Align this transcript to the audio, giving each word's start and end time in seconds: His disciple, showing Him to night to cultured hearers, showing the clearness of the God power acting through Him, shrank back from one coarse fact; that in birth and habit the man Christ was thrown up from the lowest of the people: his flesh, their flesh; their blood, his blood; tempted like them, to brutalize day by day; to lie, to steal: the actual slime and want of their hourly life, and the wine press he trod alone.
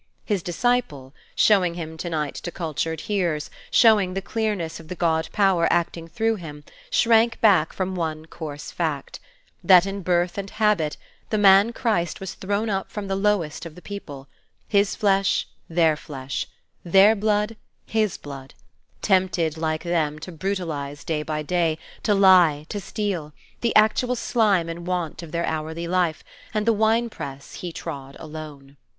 His 0.25 0.41
disciple, 0.41 1.13
showing 1.35 1.75
Him 1.75 1.95
to 1.99 2.09
night 2.09 2.33
to 2.33 2.49
cultured 2.51 3.01
hearers, 3.01 3.51
showing 3.69 4.15
the 4.15 4.19
clearness 4.23 4.79
of 4.79 4.87
the 4.87 4.95
God 4.95 5.29
power 5.31 5.67
acting 5.71 6.07
through 6.07 6.37
Him, 6.37 6.63
shrank 6.89 7.39
back 7.39 7.71
from 7.71 7.93
one 7.93 8.25
coarse 8.25 8.71
fact; 8.71 9.19
that 9.63 9.85
in 9.85 10.01
birth 10.01 10.39
and 10.39 10.49
habit 10.49 10.97
the 11.29 11.37
man 11.37 11.71
Christ 11.71 12.19
was 12.19 12.33
thrown 12.33 12.67
up 12.67 12.89
from 12.89 13.07
the 13.09 13.15
lowest 13.15 13.63
of 13.63 13.75
the 13.75 13.81
people: 13.83 14.27
his 14.67 14.95
flesh, 14.95 15.47
their 15.69 15.95
flesh; 15.95 16.47
their 16.83 17.15
blood, 17.15 17.55
his 17.85 18.17
blood; 18.17 18.55
tempted 19.03 19.55
like 19.55 19.83
them, 19.83 20.17
to 20.17 20.31
brutalize 20.31 21.03
day 21.03 21.21
by 21.21 21.43
day; 21.43 21.77
to 22.01 22.15
lie, 22.15 22.65
to 22.69 22.79
steal: 22.79 23.33
the 23.59 23.75
actual 23.75 24.15
slime 24.15 24.67
and 24.67 24.87
want 24.87 25.21
of 25.21 25.31
their 25.31 25.45
hourly 25.45 25.87
life, 25.87 26.23
and 26.55 26.65
the 26.65 26.73
wine 26.73 27.07
press 27.07 27.53
he 27.61 27.71
trod 27.71 28.17
alone. 28.19 28.77